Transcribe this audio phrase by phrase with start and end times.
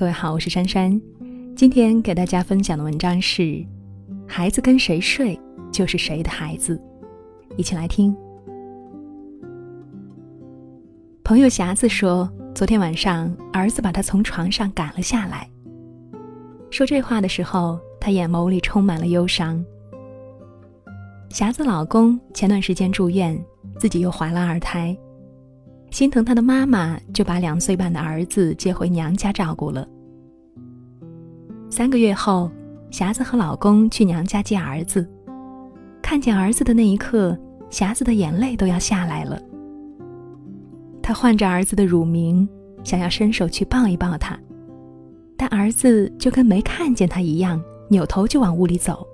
[0.00, 0.98] 各位好，我是珊珊。
[1.54, 3.62] 今天给大家分享的文章是：
[4.26, 5.38] 孩子跟谁睡
[5.70, 6.80] 就是谁的孩子。
[7.58, 8.16] 一起来听。
[11.22, 15.46] 朋友匣子说，昨天晚上儿子把他从床上赶了下来。
[16.70, 19.62] 说这话的时候，他眼眸里充满了忧伤。
[21.28, 23.38] 匣子老公前段时间住院，
[23.78, 24.96] 自己又怀了二胎。
[25.90, 29.86] 心疼他的妈妈，就把两岁半的儿子接回娘家照顾了。
[31.70, 32.50] 三个月后，
[32.90, 35.08] 霞子和老公去娘家接儿子，
[36.02, 37.38] 看见儿子的那一刻，
[37.70, 39.40] 霞子的眼泪都要下来了。
[41.00, 42.46] 她唤着儿子的乳名，
[42.82, 44.36] 想要伸手去抱一抱他，
[45.36, 49.06] 但儿子就跟没看见他一样，扭头就往屋里走。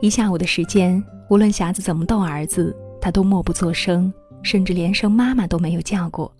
[0.00, 4.12] 一下午的时间，无论霞子怎么逗儿子，他都默不作声。
[4.42, 6.32] 甚至连声妈妈都没有叫过。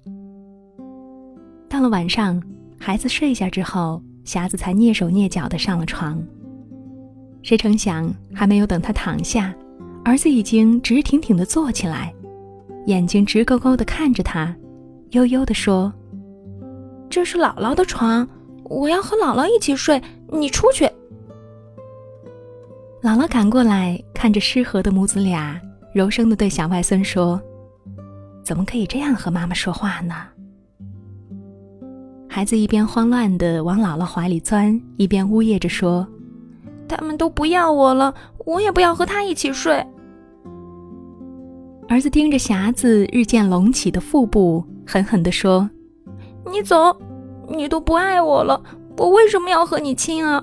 [1.68, 2.42] 到了晚上，
[2.78, 6.22] 孩子睡下之后，匣子才蹑手蹑脚的上了床。
[7.42, 9.54] 谁成想，还没有等他躺下，
[10.04, 12.12] 儿子已经直挺挺的坐起来，
[12.86, 14.54] 眼睛直勾勾的看着他，
[15.10, 15.92] 悠悠的说
[17.08, 18.28] ：“这是姥姥的床，
[18.64, 20.84] 我要和姥姥一起睡，你出去。”
[23.02, 25.58] 姥姥赶过来，看着失和的母子俩，
[25.94, 27.40] 柔声的对小外孙说。
[28.42, 30.14] 怎么可以这样和妈妈说话呢？
[32.32, 36.06] 孩子一边慌乱的往姥姥怀里钻，一边呜咽着说
[36.88, 38.14] ：“他们都不要我了，
[38.46, 39.84] 我也不要和他一起睡。”
[41.88, 45.68] 儿子盯着匣子日渐隆起的腹部，狠狠地说
[46.48, 46.96] ：“你走，
[47.48, 48.62] 你都不爱我了，
[48.96, 50.42] 我为什么要和你亲啊？”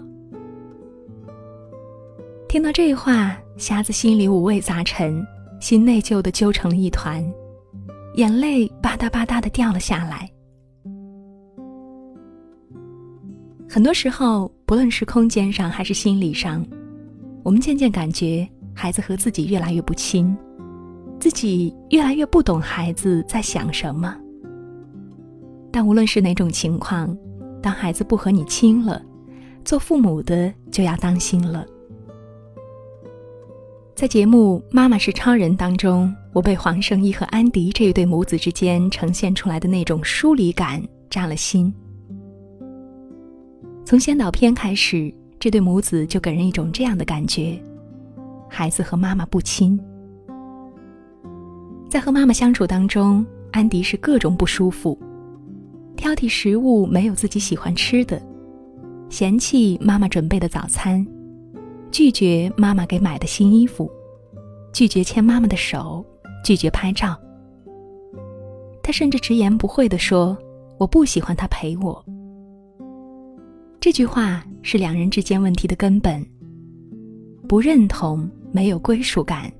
[2.50, 5.26] 听到这话，匣子心里五味杂陈，
[5.62, 7.26] 心内疚的揪成了一团。
[8.16, 10.30] 眼泪吧嗒吧嗒的掉了下来。
[13.70, 16.66] 很多时候，不论是空间上还是心理上，
[17.44, 20.36] 我们渐渐感觉孩子和自己越来越不亲，
[21.20, 24.16] 自己越来越不懂孩子在想什么。
[25.70, 27.16] 但无论是哪种情况，
[27.62, 29.02] 当孩子不和你亲了，
[29.66, 31.66] 做父母的就要当心了。
[33.94, 41.74] 在节目《妈妈是超人》当中，我被黄圣依和安迪这一对母子之间呈现出来的那种疏离感扎了心。
[43.88, 45.10] 从先导片开始，
[45.40, 47.58] 这对母子就给人一种这样的感觉：
[48.50, 49.80] 孩子和妈妈不亲。
[51.90, 55.00] 在和妈妈相处当中，安迪是各种不舒服，
[55.96, 58.22] 挑剔食物没有自己喜欢吃的，
[59.08, 61.08] 嫌弃妈妈准备的早餐。
[61.90, 63.90] 拒绝妈妈给买的新衣服，
[64.74, 66.06] 拒绝牵妈妈的手，
[66.44, 67.18] 拒绝拍照。
[68.84, 70.38] 他甚至直言不讳地说
[70.78, 72.04] ：“我不喜欢他陪我。”
[73.80, 76.26] 这句话是两人之间问题的根本。
[77.48, 79.52] 不认同，没有归属感。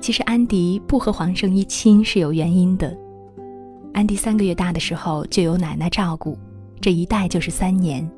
[0.00, 2.96] 其实安迪不和黄圣依亲是有原因的。
[3.92, 6.38] 安迪三个月大的时候就有奶奶照顾，
[6.80, 8.08] 这一带就是三年。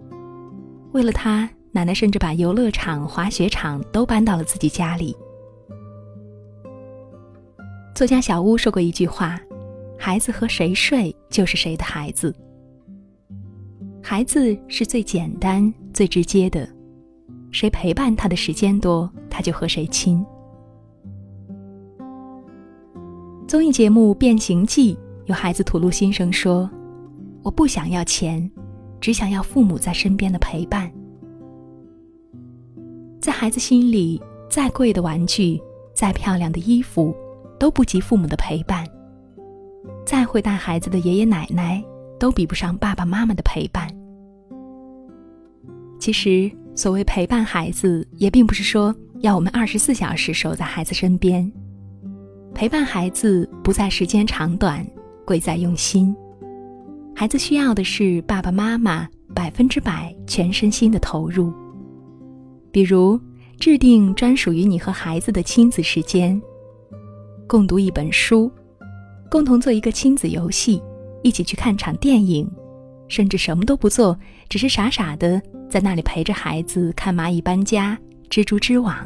[0.92, 1.48] 为了他。
[1.72, 5.14] 奶奶甚至把游乐场、滑雪场都搬到了自己家里。
[7.94, 9.38] 作家小屋说过一句话
[9.98, 12.34] ：“孩子和谁睡，就是谁的孩子。”
[14.08, 16.68] 孩子是最简单、最直接的，
[17.50, 20.24] 谁陪伴他的时间多，他就和谁亲。
[23.48, 24.94] 综艺节目《变形记》
[25.24, 26.70] 有孩子吐露心声说
[27.42, 28.48] ：“我不想要钱，
[29.00, 30.88] 只想要父母在身边的陪伴。”
[33.20, 35.60] 在孩子心里，再贵的玩具，
[35.92, 37.12] 再漂亮的衣服，
[37.58, 38.86] 都不及父母的陪伴；
[40.06, 41.82] 再会带孩子的爷爷奶奶，
[42.20, 43.84] 都比不上爸爸妈妈的陪伴。
[45.98, 51.50] 其实，所谓陪伴孩子，也并不是说要我们二十四小时守在孩子身边。
[52.54, 54.86] 陪伴孩子，不在时间长短，
[55.24, 56.14] 贵在用心。
[57.14, 61.52] 孩子需要的是爸爸妈妈百分之百全身心的投入。
[62.70, 63.18] 比如，
[63.58, 66.40] 制定专属于你和孩子的亲子时间，
[67.46, 68.52] 共读一本书，
[69.30, 70.80] 共同做一个亲子游戏，
[71.22, 72.46] 一起去看场电影，
[73.08, 74.18] 甚至什么都不做，
[74.48, 77.98] 只是傻傻的在那里陪着孩子看蚂蚁搬家、
[78.30, 78.96] 蜘蛛织网。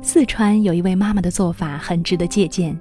[0.00, 2.78] 四川有一位妈妈的做法很值得借鉴。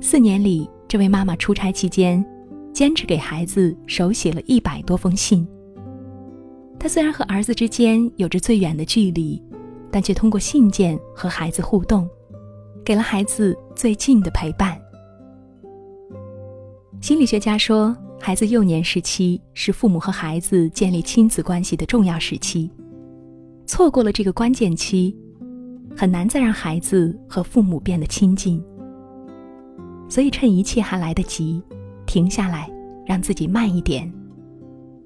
[0.00, 2.24] 四年里，这位妈妈出差期间，
[2.72, 5.46] 坚持给孩子手写了一百多封信。
[6.78, 9.42] 他虽然和儿子之间有着最远的距离，
[9.90, 12.08] 但却通过信件和孩子互动，
[12.84, 14.80] 给了孩子最近的陪伴。
[17.00, 22.70] 心理学家说，孩子幼年时期是父母和孩子建立亲子关系的重要时期，
[23.66, 25.16] 错过了这个关键期，
[25.96, 28.62] 很难再让孩子和父母变得亲近。
[30.06, 31.62] 所以，趁一切还来得及，
[32.04, 32.70] 停下来，
[33.06, 34.12] 让自己慢一点，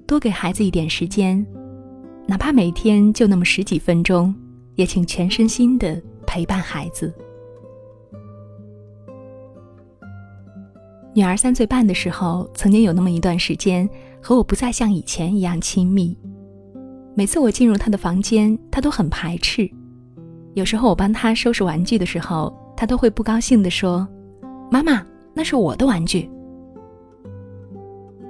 [0.05, 1.43] 多给孩子一点时间，
[2.27, 4.35] 哪怕每天就那么十几分钟，
[4.75, 7.13] 也请全身心的陪伴孩子。
[11.15, 13.89] 女儿三岁半的时候，曾经有那么一段时间，
[14.21, 16.13] 和我不再像以前一样亲密。
[17.15, 19.71] 每次我进入她的房间，她都很排斥。
[20.55, 24.05] 有时候我帮她收拾玩具的时候，她都会不高兴地说
[24.69, 25.01] ：“妈妈，
[25.33, 26.29] 那是我的玩具。”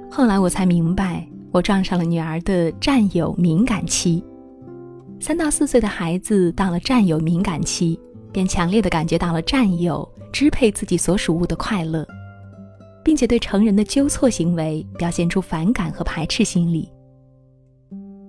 [0.08, 4.24] 后来我才明白，我撞上了女儿的占有敏感期。
[5.20, 8.00] 三到四岁的孩子到了占有敏感期，
[8.32, 12.08] 便强烈的感觉到了占有、支配自己所属物的快乐。
[13.06, 16.90] 并且对成人的纠错行为表现出反感和排斥心理。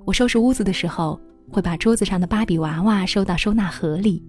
[0.05, 1.19] 我收拾屋子的时候，
[1.50, 4.23] 会把桌子上的芭比娃娃收到收纳盒里，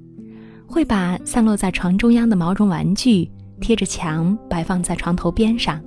[0.66, 3.30] 会把散落在床中央的毛绒玩具
[3.60, 5.84] 贴着墙摆放在床头边上，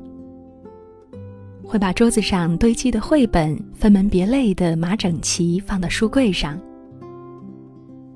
[1.65, 6.61] 会把桌子上堆积的绘本分门别类的码整齐放到书柜上。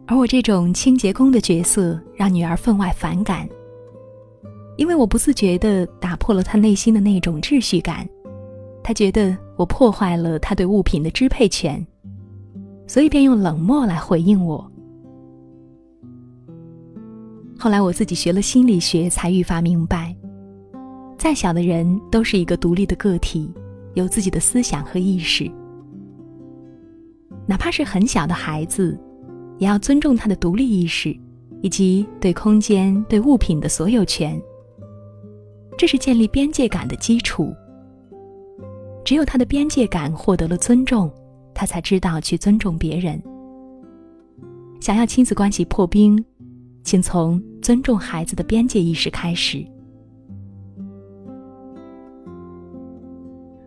[0.07, 3.49] 而我这种清洁工的角色，让女儿分外反感。
[4.77, 8.09] 因为我不自觉地打破了他内心的那种秩序感，
[8.83, 11.87] 他觉得我破坏了他对物品的支配权，
[12.87, 14.69] 所以便用冷漠来回应我。
[17.57, 20.15] 后来我自己学了心理学，才愈发明白，
[21.17, 23.49] 再小的人都是一个独立的个体，
[23.95, 25.49] 有自己的思想和意识，
[27.47, 28.99] 哪怕是很小的孩子，
[29.59, 31.17] 也要尊重他的独立意识，
[31.63, 34.39] 以及对空间、对物品的所有权。
[35.77, 37.55] 这是建立边界感的基础。
[39.05, 41.13] 只有他的边界感获得了尊重，
[41.55, 43.23] 他才知道去尊重别人。
[44.81, 46.23] 想要亲子关系破冰，
[46.83, 49.65] 请从尊重孩子的边界意识开始。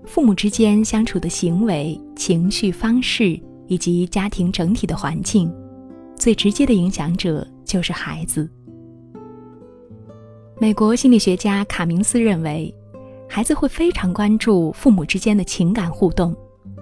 [0.05, 5.53] 父母之间相处的行为、情绪方式以及家庭整体的环境，
[6.15, 8.49] 最直接的影响者就是孩子。
[10.59, 12.73] 美国心理学家卡明斯认为，
[13.29, 16.35] 孩子会非常关注父母之间的情感互动，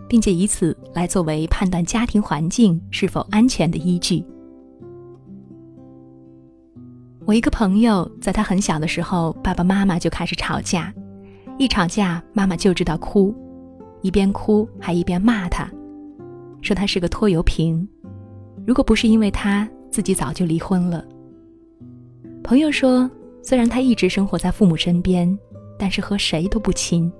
[0.08, 4.24] 并且以此来作为判断家庭环境是否安全的依据。
[7.26, 10.94] 我一个朋友，在他很小的时候，爸爸妈妈就开始吵架，
[11.58, 13.36] 一吵架，妈妈就知道哭，
[14.02, 15.70] 一边哭还一边骂他，
[16.62, 17.86] 说他是个拖油瓶，
[18.66, 21.04] 如果不是因为他，自己早就离婚了。
[22.42, 23.12] 朋友说。
[23.46, 25.38] 虽然他一直生活在父母身边，
[25.78, 27.12] 但是和谁都不亲，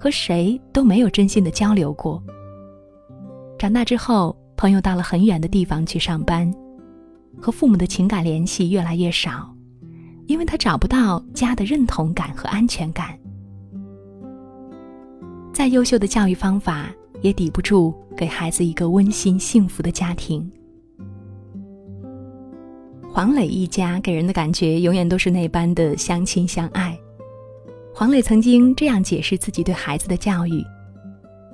[0.00, 2.22] 和谁都没有真心的交流过。
[3.58, 6.50] 长大之后，朋友到了很远的地方去上班，
[7.42, 9.54] 和父母的情感联系越来越少，
[10.26, 13.18] 因为他找不到家的认同感和安全感。
[15.52, 20.50] 再优秀的教育方法也抵不住给孩子一个温馨幸福的家庭。
[23.14, 26.98] 黄磊一家给人的感觉永远都是那般的相亲相爱。
[27.94, 30.60] 黄磊曾经这样解释自己对孩子的教育：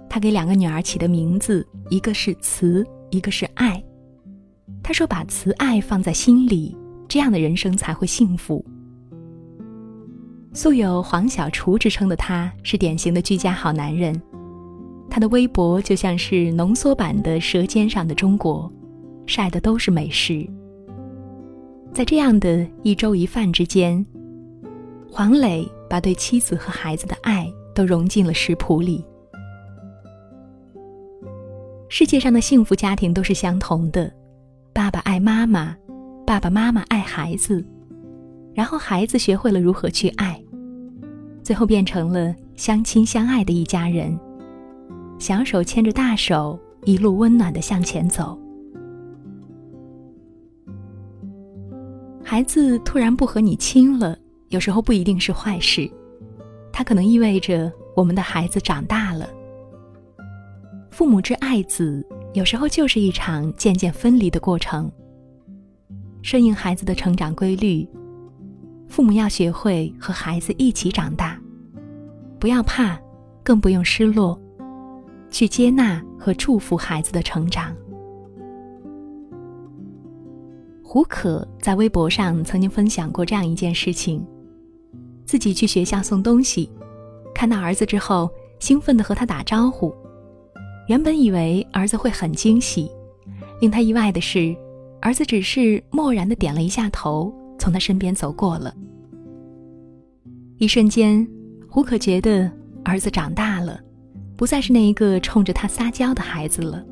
[0.08, 3.78] 他给两个女儿起的名字，一个是慈，一个是爱。
[4.82, 6.75] 他说：“把慈爱放在心里，
[7.06, 8.64] 这样的人生才会幸福。”
[10.54, 14.18] 素有“黄小厨”之称的他，是典型的居家好男人。
[15.11, 18.73] 他的微博就像是浓缩版的《舌尖上的中国》，
[19.30, 20.49] 晒的都是美食。
[21.92, 24.04] 在这样的一粥一饭之间，
[25.11, 29.04] 黄磊把对妻子和孩子的爱都融进了食谱里。
[31.88, 34.11] 世界上的幸福家庭都是相同的：
[34.73, 35.76] 爸爸爱妈妈，
[36.25, 37.64] 爸爸妈妈爱孩子，
[38.54, 40.40] 然后孩子学会了如何去爱，
[41.42, 44.16] 最后变成了相亲相爱的一家人，
[45.18, 48.38] 小手牵着大手，一路温暖的向前走。
[52.30, 54.16] 孩子突然不和你亲了，
[54.50, 55.90] 有时候不一定是坏事，
[56.72, 59.28] 它可能意味着我们的孩子长大了。
[60.92, 64.88] 父母之爱子，有时候就是一场渐渐分离的过程。
[66.22, 67.84] 顺应孩子的成长规律，
[68.87, 71.37] 父母要学会和孩子一起长大，
[72.38, 72.96] 不要怕，
[73.42, 74.40] 更不用失落，
[75.32, 77.75] 去接纳和祝福孩子的成长。
[80.92, 84.26] 胡可在微博上曾经分享过这样一件事情：
[85.25, 86.68] 自己去学校送东西，
[87.32, 88.28] 看到儿子之后，
[88.59, 89.94] 兴奋地和他打招呼。
[90.88, 92.90] 原本以为儿子会很惊喜，
[93.61, 94.52] 令他意外的是，
[95.00, 98.75] 儿子只是漠然地点了一下头，从他身边走过了。
[100.59, 101.25] 一瞬间，
[101.68, 102.50] 胡可觉得
[102.85, 103.78] 儿子长大了，
[104.37, 106.85] 不再是那一个冲着他撒娇的孩子了。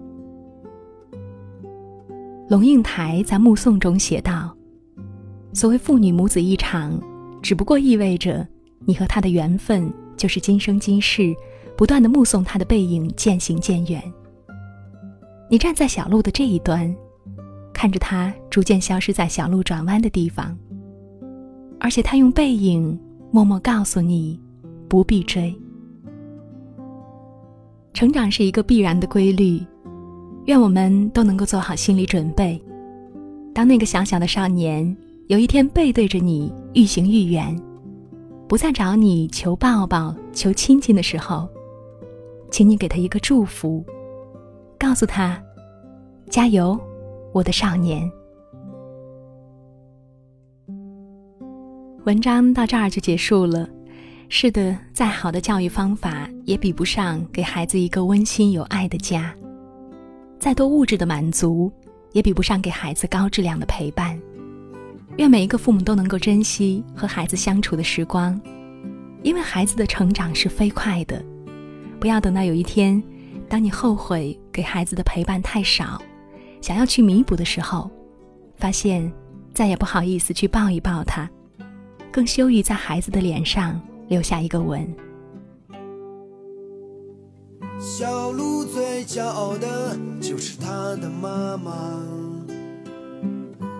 [2.49, 4.57] 龙应台在《目送》中写道
[5.52, 6.99] ：“所谓父女母子一场，
[7.43, 8.47] 只不过意味着
[8.87, 11.35] 你和他的缘分就是今生今世，
[11.76, 14.02] 不断的目送他的背影渐行渐远。
[15.50, 16.95] 你站在小路的这一端，
[17.75, 20.57] 看着他逐渐消失在小路转弯的地方，
[21.78, 22.99] 而且他用背影
[23.31, 24.40] 默默告诉你，
[24.88, 25.55] 不必追。
[27.93, 29.62] 成长是一个必然的规律。”
[30.49, 32.59] 愿我们都能够做好心理准备，
[33.55, 37.55] 当那个小小的少年有一天背对着你愈行愈远，
[38.49, 41.47] 不再找你求抱抱、求亲近的时候，
[42.50, 43.85] 请你给他一个祝福，
[44.78, 45.38] 告诉他
[46.31, 46.81] ：“加油，
[47.35, 48.11] 我的少年。”
[52.07, 53.69] 文章到这儿就结束了。
[54.31, 59.35] 是的，再好的教育方法也比不上给孩子一个温馨有爱的家。
[60.38, 61.71] 再多物质的满足，
[62.12, 64.18] 也比不上给孩子高质量的陪伴。
[65.16, 68.40] 愿每一个父母都能够珍惜和孩子相处的时光，
[69.23, 71.25] 因为孩子的成长是飞快的。
[71.99, 73.02] 不要等到有一天，
[73.49, 76.00] 当你后悔给孩子的陪伴太少，
[76.61, 77.90] 想要去弥补的时候，
[78.57, 79.12] 发现
[79.52, 81.28] 再也不好意思去抱一抱他，
[82.12, 84.87] 更羞于在孩子的脸上留下一个吻。
[87.80, 92.02] 小鹿最骄傲的就是它的妈妈。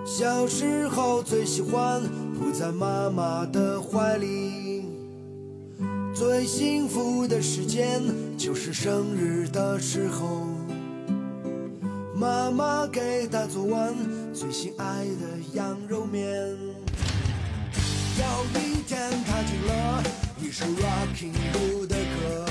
[0.07, 2.03] 小时候最喜欢
[2.35, 4.85] 扑在妈妈的怀里。
[6.15, 8.01] 最幸福的时间
[8.37, 10.47] 就是生日的时候，
[12.15, 13.95] 妈妈给他做完
[14.33, 16.25] 最心爱的羊肉面。
[18.19, 20.03] 有一天，他听了
[20.41, 22.48] 一首 Rocking Bull 的歌。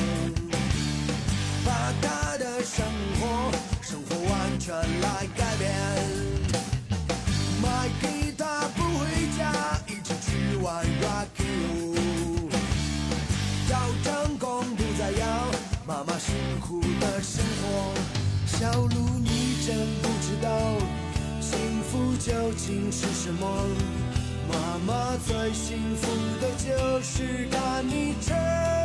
[22.68, 23.48] 心是什么。
[24.50, 28.77] 妈妈最幸福的就是看你吃。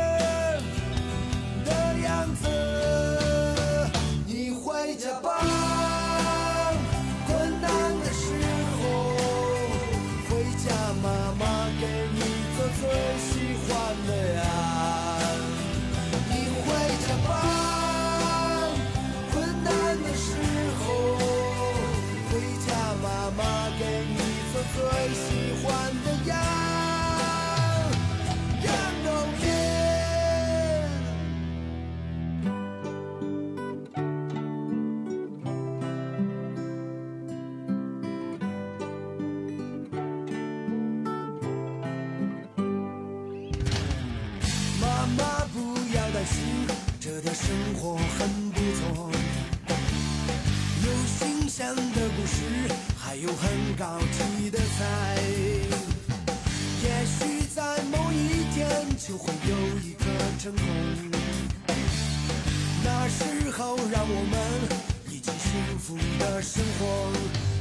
[65.85, 67.11] 福的生活。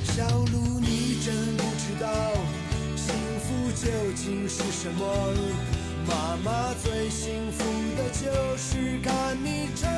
[0.04, 2.06] 小鹿，你真不知道
[2.94, 5.34] 幸福究竟是什么。
[6.06, 7.64] 妈妈最幸福
[7.96, 9.90] 的就是看你成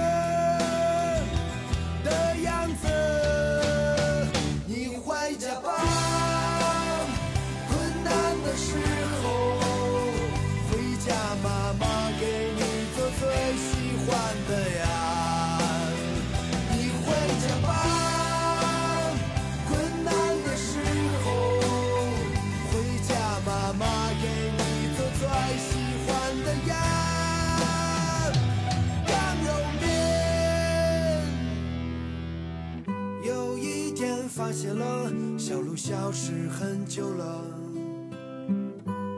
[36.95, 37.43] 久了，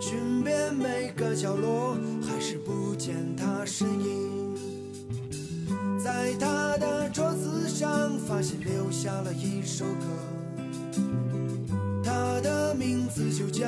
[0.01, 1.95] 寻遍每个角落，
[2.27, 4.57] 还是不见它身影。
[6.03, 10.07] 在他的桌子上，发现留下了一首歌，
[12.03, 13.67] 它的名字就叫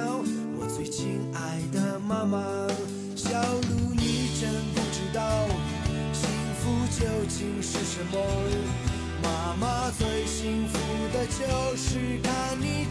[0.58, 2.42] 我最亲爱的妈妈。
[3.14, 5.20] 小鹿，你真不知道，
[6.14, 6.72] 幸福。
[6.98, 8.18] 究竟是什么？
[9.22, 10.78] 妈妈最幸福
[11.12, 12.86] 的就是看你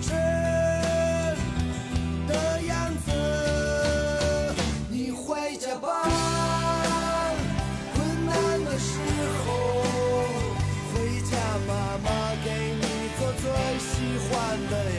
[2.28, 3.12] 的样子
[4.90, 5.90] 你回家吧
[7.96, 9.00] 困难的时
[9.46, 9.48] 候
[10.94, 13.46] 回家妈妈给你做最
[13.80, 14.97] 喜欢的